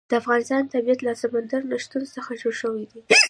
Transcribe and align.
د 0.09 0.11
افغانستان 0.21 0.63
طبیعت 0.73 0.99
له 1.03 1.11
سمندر 1.21 1.61
نه 1.71 1.77
شتون 1.83 2.03
څخه 2.15 2.31
جوړ 2.41 2.53
شوی 2.61 2.83
دی. 2.91 3.01